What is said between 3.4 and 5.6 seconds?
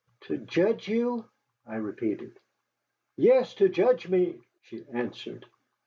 to judge me," she answered.